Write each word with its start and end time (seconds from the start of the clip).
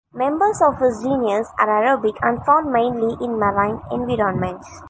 Members 0.15 0.63
of 0.63 0.79
this 0.79 0.99
genus 1.03 1.47
are 1.59 1.67
aerobic 1.67 2.15
and 2.23 2.43
found 2.43 2.71
mainly 2.73 3.15
in 3.23 3.37
marine 3.37 3.79
environments. 3.91 4.67